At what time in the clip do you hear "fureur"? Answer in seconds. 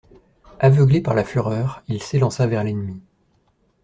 1.23-1.83